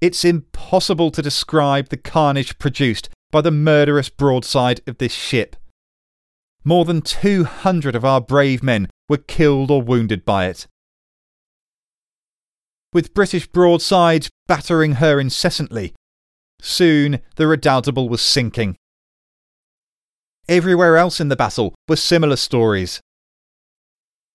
It's 0.00 0.24
impossible 0.24 1.12
to 1.12 1.22
describe 1.22 1.88
the 1.88 1.96
carnage 1.96 2.58
produced 2.58 3.08
by 3.30 3.42
the 3.42 3.52
murderous 3.52 4.08
broadside 4.08 4.80
of 4.88 4.98
this 4.98 5.12
ship. 5.12 5.54
More 6.66 6.84
than 6.84 7.00
200 7.00 7.94
of 7.94 8.04
our 8.04 8.20
brave 8.20 8.60
men 8.60 8.88
were 9.08 9.18
killed 9.18 9.70
or 9.70 9.80
wounded 9.80 10.24
by 10.24 10.46
it. 10.46 10.66
With 12.92 13.14
British 13.14 13.46
broadsides 13.46 14.28
battering 14.48 14.94
her 14.94 15.20
incessantly, 15.20 15.94
soon 16.60 17.20
the 17.36 17.44
Redoutable 17.44 18.08
was 18.08 18.20
sinking. 18.20 18.74
Everywhere 20.48 20.96
else 20.96 21.20
in 21.20 21.28
the 21.28 21.36
battle 21.36 21.72
were 21.88 21.94
similar 21.94 22.34
stories. 22.34 23.00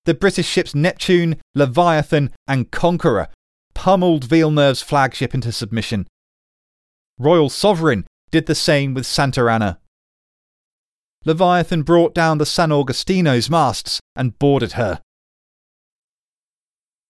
The 0.05 0.13
British 0.13 0.47
ships 0.47 0.73
Neptune, 0.73 1.35
Leviathan, 1.53 2.31
and 2.47 2.71
Conqueror 2.71 3.27
pummeled 3.73 4.23
Villeneuve's 4.23 4.81
flagship 4.81 5.33
into 5.33 5.51
submission. 5.51 6.07
Royal 7.19 7.49
Sovereign 7.49 8.07
did 8.31 8.45
the 8.45 8.55
same 8.55 8.93
with 8.93 9.05
Santa 9.05 9.49
Ana. 9.49 9.80
Leviathan 11.25 11.83
brought 11.83 12.15
down 12.15 12.37
the 12.37 12.45
San 12.45 12.71
Agostino's 12.71 13.49
masts 13.49 13.99
and 14.15 14.37
boarded 14.39 14.73
her. 14.73 15.01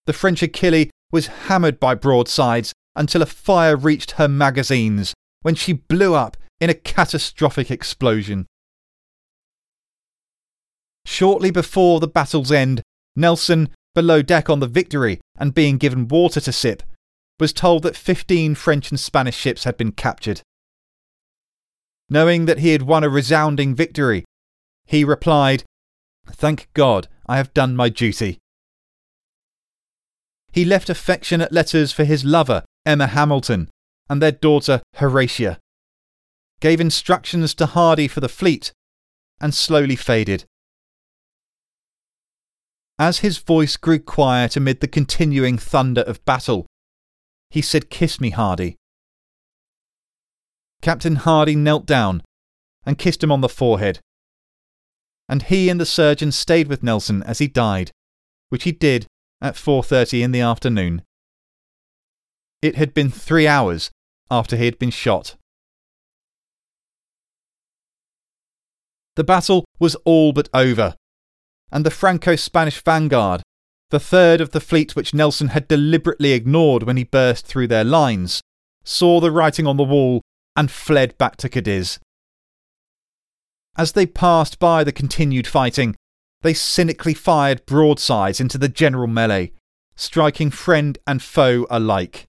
The 0.06 0.12
French 0.12 0.42
Achille 0.42 0.86
was 1.10 1.26
hammered 1.26 1.80
by 1.80 1.94
broadsides 1.94 2.72
until 2.94 3.22
a 3.22 3.26
fire 3.26 3.76
reached 3.76 4.12
her 4.12 4.28
magazines 4.28 5.14
when 5.42 5.54
she 5.54 5.72
blew 5.72 6.14
up 6.14 6.36
in 6.60 6.70
a 6.70 6.74
catastrophic 6.74 7.70
explosion. 7.70 8.46
Shortly 11.04 11.50
before 11.50 12.00
the 12.00 12.08
battle's 12.08 12.52
end, 12.52 12.82
Nelson, 13.16 13.70
below 13.94 14.22
deck 14.22 14.48
on 14.48 14.60
the 14.60 14.66
Victory 14.66 15.20
and 15.38 15.54
being 15.54 15.76
given 15.78 16.08
water 16.08 16.40
to 16.40 16.52
sip, 16.52 16.82
was 17.40 17.52
told 17.52 17.82
that 17.82 17.96
15 17.96 18.54
French 18.54 18.90
and 18.90 19.00
Spanish 19.00 19.36
ships 19.36 19.64
had 19.64 19.76
been 19.76 19.92
captured. 19.92 20.42
Knowing 22.12 22.44
that 22.44 22.58
he 22.58 22.72
had 22.72 22.82
won 22.82 23.02
a 23.02 23.08
resounding 23.08 23.74
victory, 23.74 24.22
he 24.84 25.02
replied, 25.02 25.64
Thank 26.30 26.68
God 26.74 27.08
I 27.26 27.38
have 27.38 27.54
done 27.54 27.74
my 27.74 27.88
duty. 27.88 28.36
He 30.52 30.66
left 30.66 30.90
affectionate 30.90 31.52
letters 31.52 31.90
for 31.90 32.04
his 32.04 32.22
lover, 32.22 32.64
Emma 32.84 33.06
Hamilton, 33.06 33.70
and 34.10 34.20
their 34.20 34.30
daughter, 34.30 34.82
Horatia, 34.96 35.58
gave 36.60 36.82
instructions 36.82 37.54
to 37.54 37.64
Hardy 37.64 38.08
for 38.08 38.20
the 38.20 38.28
fleet, 38.28 38.72
and 39.40 39.54
slowly 39.54 39.96
faded. 39.96 40.44
As 42.98 43.20
his 43.20 43.38
voice 43.38 43.78
grew 43.78 43.98
quiet 43.98 44.54
amid 44.54 44.80
the 44.80 44.86
continuing 44.86 45.56
thunder 45.56 46.02
of 46.02 46.22
battle, 46.26 46.66
he 47.48 47.62
said, 47.62 47.88
Kiss 47.88 48.20
me, 48.20 48.28
Hardy. 48.28 48.76
Captain 50.82 51.16
Hardy 51.16 51.54
knelt 51.54 51.86
down 51.86 52.22
and 52.84 52.98
kissed 52.98 53.22
him 53.22 53.32
on 53.32 53.40
the 53.40 53.48
forehead. 53.48 54.00
And 55.28 55.44
he 55.44 55.68
and 55.68 55.80
the 55.80 55.86
surgeon 55.86 56.32
stayed 56.32 56.66
with 56.66 56.82
Nelson 56.82 57.22
as 57.22 57.38
he 57.38 57.46
died, 57.46 57.92
which 58.48 58.64
he 58.64 58.72
did 58.72 59.06
at 59.40 59.54
4:30 59.54 60.22
in 60.22 60.32
the 60.32 60.40
afternoon. 60.40 61.02
It 62.60 62.74
had 62.76 62.92
been 62.92 63.10
3 63.10 63.46
hours 63.46 63.90
after 64.30 64.56
he 64.56 64.64
had 64.64 64.78
been 64.78 64.90
shot. 64.90 65.36
The 69.14 69.24
battle 69.24 69.64
was 69.78 69.94
all 70.04 70.32
but 70.32 70.48
over, 70.52 70.96
and 71.70 71.86
the 71.86 71.90
Franco 71.90 72.34
Spanish 72.34 72.82
vanguard, 72.82 73.42
the 73.90 74.00
third 74.00 74.40
of 74.40 74.50
the 74.50 74.60
fleet 74.60 74.96
which 74.96 75.14
Nelson 75.14 75.48
had 75.48 75.68
deliberately 75.68 76.32
ignored 76.32 76.82
when 76.82 76.96
he 76.96 77.04
burst 77.04 77.46
through 77.46 77.68
their 77.68 77.84
lines, 77.84 78.40
saw 78.84 79.20
the 79.20 79.30
writing 79.30 79.66
on 79.66 79.76
the 79.76 79.84
wall 79.84 80.22
and 80.56 80.70
fled 80.70 81.16
back 81.18 81.36
to 81.36 81.48
Cadiz. 81.48 81.98
As 83.76 83.92
they 83.92 84.06
passed 84.06 84.58
by 84.58 84.84
the 84.84 84.92
continued 84.92 85.46
fighting, 85.46 85.96
they 86.42 86.54
cynically 86.54 87.14
fired 87.14 87.64
broadsides 87.66 88.40
into 88.40 88.58
the 88.58 88.68
general 88.68 89.06
melee, 89.06 89.52
striking 89.96 90.50
friend 90.50 90.98
and 91.06 91.22
foe 91.22 91.66
alike. 91.70 92.26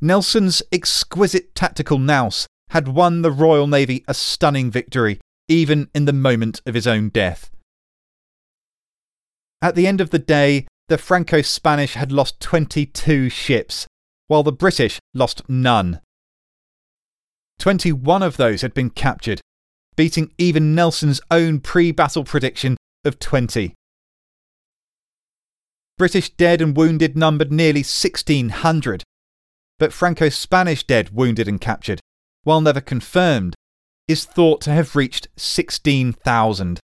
Nelson's 0.00 0.62
exquisite 0.72 1.54
tactical 1.54 1.98
nous 1.98 2.46
had 2.70 2.88
won 2.88 3.22
the 3.22 3.32
Royal 3.32 3.66
Navy 3.66 4.04
a 4.06 4.14
stunning 4.14 4.70
victory, 4.70 5.20
even 5.48 5.88
in 5.94 6.04
the 6.04 6.12
moment 6.12 6.60
of 6.64 6.74
his 6.74 6.86
own 6.86 7.08
death. 7.08 7.50
At 9.60 9.74
the 9.74 9.86
end 9.86 10.00
of 10.00 10.10
the 10.10 10.18
day, 10.18 10.66
the 10.88 10.96
Franco 10.96 11.42
Spanish 11.42 11.94
had 11.94 12.12
lost 12.12 12.40
22 12.40 13.28
ships, 13.28 13.86
while 14.30 14.44
the 14.44 14.52
British 14.52 15.00
lost 15.12 15.42
none. 15.48 16.00
21 17.58 18.22
of 18.22 18.36
those 18.36 18.62
had 18.62 18.72
been 18.72 18.88
captured, 18.88 19.40
beating 19.96 20.32
even 20.38 20.72
Nelson's 20.72 21.20
own 21.32 21.58
pre 21.58 21.90
battle 21.90 22.22
prediction 22.22 22.76
of 23.04 23.18
20. 23.18 23.74
British 25.98 26.30
dead 26.30 26.62
and 26.62 26.76
wounded 26.76 27.16
numbered 27.16 27.50
nearly 27.50 27.80
1,600, 27.80 29.02
but 29.80 29.92
Franco 29.92 30.28
Spanish 30.28 30.86
dead, 30.86 31.10
wounded, 31.10 31.48
and 31.48 31.60
captured, 31.60 31.98
while 32.44 32.60
never 32.60 32.80
confirmed, 32.80 33.56
is 34.06 34.24
thought 34.24 34.60
to 34.60 34.70
have 34.70 34.94
reached 34.94 35.26
16,000. 35.36 36.78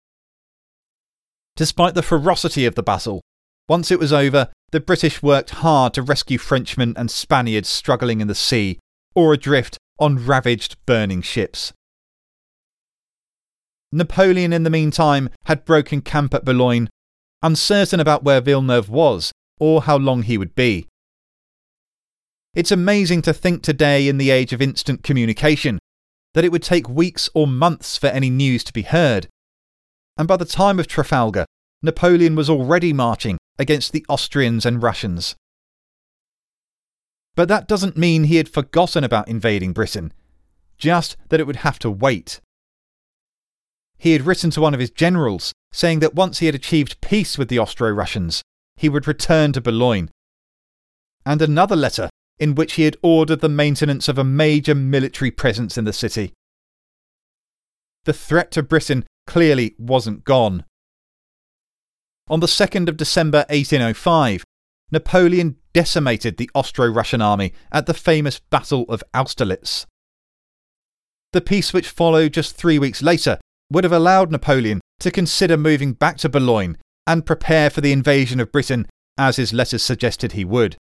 Despite 1.56 1.94
the 1.94 2.04
ferocity 2.04 2.66
of 2.66 2.76
the 2.76 2.84
battle, 2.84 3.20
once 3.68 3.90
it 3.90 3.98
was 3.98 4.12
over, 4.12 4.52
the 4.72 4.80
British 4.80 5.22
worked 5.22 5.50
hard 5.50 5.94
to 5.94 6.02
rescue 6.02 6.38
Frenchmen 6.38 6.94
and 6.96 7.10
Spaniards 7.10 7.68
struggling 7.68 8.20
in 8.20 8.28
the 8.28 8.34
sea 8.34 8.78
or 9.14 9.34
adrift 9.34 9.78
on 9.98 10.26
ravaged, 10.26 10.76
burning 10.86 11.20
ships. 11.22 11.72
Napoleon, 13.92 14.54
in 14.54 14.62
the 14.62 14.70
meantime, 14.70 15.28
had 15.44 15.66
broken 15.66 16.00
camp 16.00 16.32
at 16.32 16.46
Boulogne, 16.46 16.88
uncertain 17.42 18.00
about 18.00 18.24
where 18.24 18.40
Villeneuve 18.40 18.88
was 18.88 19.30
or 19.60 19.82
how 19.82 19.98
long 19.98 20.22
he 20.22 20.38
would 20.38 20.54
be. 20.54 20.86
It's 22.54 22.72
amazing 22.72 23.22
to 23.22 23.34
think 23.34 23.62
today, 23.62 24.08
in 24.08 24.16
the 24.16 24.30
age 24.30 24.54
of 24.54 24.62
instant 24.62 25.02
communication, 25.02 25.78
that 26.32 26.44
it 26.44 26.52
would 26.52 26.62
take 26.62 26.88
weeks 26.88 27.28
or 27.34 27.46
months 27.46 27.98
for 27.98 28.06
any 28.06 28.30
news 28.30 28.64
to 28.64 28.72
be 28.72 28.82
heard. 28.82 29.28
And 30.16 30.26
by 30.26 30.38
the 30.38 30.46
time 30.46 30.80
of 30.80 30.86
Trafalgar, 30.86 31.44
Napoleon 31.82 32.34
was 32.36 32.48
already 32.48 32.92
marching 32.92 33.38
against 33.58 33.92
the 33.92 34.04
Austrians 34.08 34.64
and 34.64 34.82
Russians. 34.82 35.34
But 37.34 37.48
that 37.48 37.66
doesn't 37.66 37.96
mean 37.96 38.24
he 38.24 38.36
had 38.36 38.48
forgotten 38.48 39.04
about 39.04 39.28
invading 39.28 39.72
Britain, 39.72 40.12
just 40.78 41.16
that 41.28 41.40
it 41.40 41.46
would 41.46 41.56
have 41.56 41.78
to 41.80 41.90
wait. 41.90 42.40
He 43.98 44.12
had 44.12 44.26
written 44.26 44.50
to 44.50 44.60
one 44.60 44.74
of 44.74 44.80
his 44.80 44.90
generals 44.90 45.52
saying 45.72 46.00
that 46.00 46.14
once 46.14 46.38
he 46.38 46.46
had 46.46 46.54
achieved 46.54 47.00
peace 47.00 47.38
with 47.38 47.48
the 47.48 47.58
Austro 47.58 47.90
Russians, 47.90 48.42
he 48.76 48.88
would 48.88 49.06
return 49.06 49.52
to 49.52 49.60
Boulogne. 49.60 50.10
And 51.24 51.40
another 51.40 51.76
letter 51.76 52.10
in 52.38 52.54
which 52.54 52.74
he 52.74 52.82
had 52.82 52.96
ordered 53.02 53.40
the 53.40 53.48
maintenance 53.48 54.08
of 54.08 54.18
a 54.18 54.24
major 54.24 54.74
military 54.74 55.30
presence 55.30 55.78
in 55.78 55.84
the 55.84 55.92
city. 55.92 56.32
The 58.04 58.12
threat 58.12 58.50
to 58.52 58.62
Britain 58.62 59.06
clearly 59.26 59.76
wasn't 59.78 60.24
gone. 60.24 60.64
On 62.28 62.40
the 62.40 62.46
2nd 62.46 62.88
of 62.88 62.96
December 62.96 63.44
1805, 63.50 64.44
Napoleon 64.90 65.56
decimated 65.72 66.36
the 66.36 66.50
Austro 66.54 66.86
Russian 66.86 67.22
army 67.22 67.52
at 67.72 67.86
the 67.86 67.94
famous 67.94 68.38
Battle 68.38 68.84
of 68.88 69.02
Austerlitz. 69.14 69.86
The 71.32 71.40
peace 71.40 71.72
which 71.72 71.88
followed 71.88 72.34
just 72.34 72.56
three 72.56 72.78
weeks 72.78 73.02
later 73.02 73.38
would 73.70 73.84
have 73.84 73.92
allowed 73.92 74.30
Napoleon 74.30 74.80
to 75.00 75.10
consider 75.10 75.56
moving 75.56 75.94
back 75.94 76.18
to 76.18 76.28
Boulogne 76.28 76.76
and 77.06 77.26
prepare 77.26 77.70
for 77.70 77.80
the 77.80 77.92
invasion 77.92 78.38
of 78.38 78.52
Britain 78.52 78.86
as 79.18 79.36
his 79.36 79.52
letters 79.52 79.82
suggested 79.82 80.32
he 80.32 80.44
would. 80.44 80.76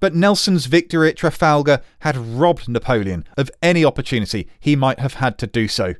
But 0.00 0.14
Nelson's 0.14 0.66
victory 0.66 1.08
at 1.08 1.16
Trafalgar 1.16 1.82
had 2.00 2.16
robbed 2.16 2.68
Napoleon 2.68 3.24
of 3.36 3.50
any 3.62 3.84
opportunity 3.84 4.48
he 4.60 4.76
might 4.76 5.00
have 5.00 5.14
had 5.14 5.38
to 5.38 5.46
do 5.46 5.66
so. 5.66 5.94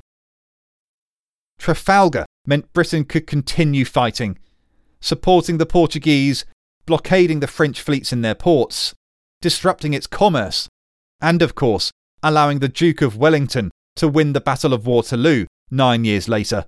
Trafalgar 1.58 2.26
meant 2.48 2.72
Britain 2.72 3.04
could 3.04 3.26
continue 3.26 3.84
fighting, 3.84 4.38
supporting 5.00 5.58
the 5.58 5.66
Portuguese, 5.66 6.46
blockading 6.86 7.40
the 7.40 7.46
French 7.46 7.82
fleets 7.82 8.10
in 8.10 8.22
their 8.22 8.34
ports, 8.34 8.94
disrupting 9.42 9.92
its 9.92 10.06
commerce, 10.06 10.66
and 11.20 11.42
of 11.42 11.54
course, 11.54 11.92
allowing 12.22 12.60
the 12.60 12.68
Duke 12.68 13.02
of 13.02 13.18
Wellington 13.18 13.70
to 13.96 14.08
win 14.08 14.32
the 14.32 14.40
Battle 14.40 14.72
of 14.72 14.86
Waterloo 14.86 15.44
nine 15.70 16.06
years 16.06 16.26
later. 16.26 16.64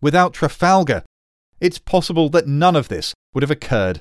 Without 0.00 0.32
Trafalgar, 0.32 1.02
it's 1.60 1.78
possible 1.78 2.28
that 2.28 2.46
none 2.46 2.76
of 2.76 2.86
this 2.86 3.14
would 3.34 3.42
have 3.42 3.50
occurred. 3.50 4.00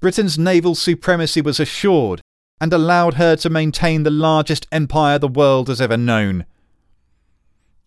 Britain's 0.00 0.38
naval 0.38 0.74
supremacy 0.74 1.40
was 1.40 1.58
assured 1.58 2.20
and 2.60 2.72
allowed 2.72 3.14
her 3.14 3.34
to 3.36 3.48
maintain 3.48 4.02
the 4.02 4.10
largest 4.10 4.66
empire 4.70 5.18
the 5.18 5.26
world 5.28 5.68
has 5.68 5.80
ever 5.80 5.96
known. 5.96 6.44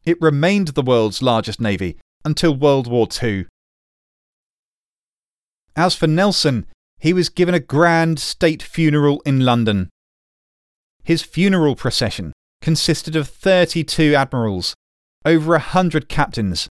It 0.05 0.21
remained 0.21 0.69
the 0.69 0.81
world's 0.81 1.21
largest 1.21 1.59
navy 1.59 1.97
until 2.25 2.55
World 2.55 2.87
War 2.87 3.07
II. 3.21 3.47
As 5.75 5.95
for 5.95 6.07
Nelson, 6.07 6.65
he 6.99 7.13
was 7.13 7.29
given 7.29 7.55
a 7.55 7.59
grand 7.59 8.19
state 8.19 8.61
funeral 8.61 9.21
in 9.25 9.41
London. 9.41 9.89
His 11.03 11.21
funeral 11.21 11.75
procession 11.75 12.33
consisted 12.61 13.15
of 13.15 13.29
32 13.29 14.15
admirals, 14.15 14.75
over 15.25 15.55
a 15.55 15.59
hundred 15.59 16.09
captains, 16.09 16.67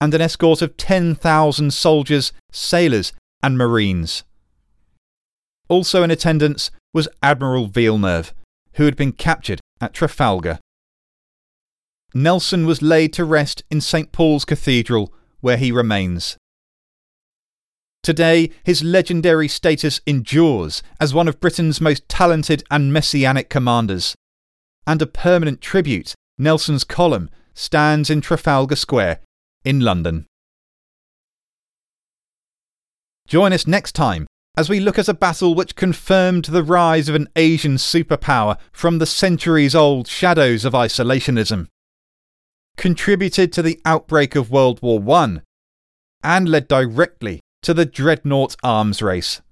and 0.00 0.12
an 0.14 0.20
escort 0.20 0.62
of 0.62 0.76
10,000 0.76 1.72
soldiers, 1.72 2.32
sailors, 2.52 3.12
and 3.42 3.56
marines. 3.56 4.24
Also 5.68 6.02
in 6.02 6.10
attendance 6.10 6.70
was 6.92 7.08
Admiral 7.22 7.66
Villeneuve, 7.66 8.32
who 8.74 8.84
had 8.84 8.96
been 8.96 9.12
captured 9.12 9.60
at 9.80 9.94
Trafalgar. 9.94 10.58
Nelson 12.14 12.66
was 12.66 12.82
laid 12.82 13.12
to 13.14 13.24
rest 13.24 13.62
in 13.70 13.80
St 13.80 14.12
Paul's 14.12 14.44
Cathedral, 14.44 15.12
where 15.40 15.56
he 15.56 15.70
remains. 15.70 16.36
Today, 18.02 18.50
his 18.64 18.82
legendary 18.82 19.48
status 19.48 20.00
endures 20.06 20.82
as 21.00 21.12
one 21.12 21.28
of 21.28 21.40
Britain's 21.40 21.80
most 21.80 22.08
talented 22.08 22.64
and 22.70 22.92
messianic 22.92 23.50
commanders. 23.50 24.14
And 24.86 25.02
a 25.02 25.06
permanent 25.06 25.60
tribute, 25.60 26.14
Nelson's 26.38 26.84
column, 26.84 27.28
stands 27.52 28.08
in 28.08 28.20
Trafalgar 28.20 28.76
Square 28.76 29.20
in 29.64 29.80
London. 29.80 30.26
Join 33.26 33.52
us 33.52 33.66
next 33.66 33.92
time 33.92 34.26
as 34.56 34.70
we 34.70 34.80
look 34.80 34.98
at 34.98 35.08
a 35.08 35.14
battle 35.14 35.54
which 35.54 35.76
confirmed 35.76 36.46
the 36.46 36.62
rise 36.62 37.08
of 37.08 37.14
an 37.14 37.28
Asian 37.36 37.74
superpower 37.74 38.56
from 38.72 38.98
the 38.98 39.06
centuries 39.06 39.74
old 39.74 40.08
shadows 40.08 40.64
of 40.64 40.72
isolationism, 40.72 41.68
contributed 42.78 43.52
to 43.52 43.60
the 43.60 43.78
outbreak 43.84 44.34
of 44.34 44.50
World 44.50 44.80
War 44.80 45.02
I, 45.18 45.42
and 46.22 46.48
led 46.48 46.66
directly 46.66 47.40
to 47.62 47.74
the 47.74 47.84
dreadnought 47.84 48.56
arms 48.62 49.02
race. 49.02 49.42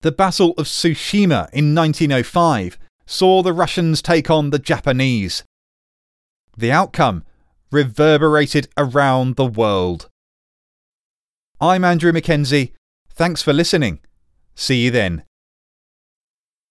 The 0.00 0.10
Battle 0.10 0.54
of 0.58 0.66
Tsushima 0.66 1.48
in 1.52 1.72
1905 1.72 2.76
saw 3.06 3.42
the 3.42 3.52
Russians 3.52 4.02
take 4.02 4.28
on 4.28 4.50
the 4.50 4.58
Japanese. 4.58 5.44
The 6.56 6.72
outcome 6.72 7.22
reverberated 7.70 8.66
around 8.76 9.36
the 9.36 9.46
world. 9.46 10.08
I'm 11.60 11.84
Andrew 11.84 12.12
Mackenzie 12.12 12.74
Thanks 13.20 13.42
for 13.42 13.52
listening. 13.52 14.00
See 14.54 14.84
you 14.84 14.90
then. 14.90 15.24